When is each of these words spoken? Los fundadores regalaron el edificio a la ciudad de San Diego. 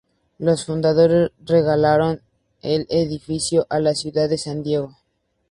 Los 0.39 0.65
fundadores 0.65 1.29
regalaron 1.45 2.23
el 2.63 2.87
edificio 2.89 3.67
a 3.69 3.79
la 3.79 3.93
ciudad 3.93 4.27
de 4.29 4.39
San 4.39 4.63
Diego. 4.63 4.97